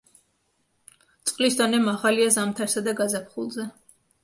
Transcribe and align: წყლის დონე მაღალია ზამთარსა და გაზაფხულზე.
წყლის 1.33 1.59
დონე 1.59 1.83
მაღალია 1.85 2.33
ზამთარსა 2.39 2.85
და 2.91 2.97
გაზაფხულზე. 3.03 3.71